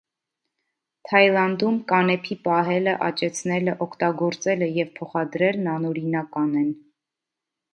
[1.09, 6.75] Թաիլանդում կանեփի պահելը, աճեցնելը, օգտագործելը և փոխադրելն անօրինական են։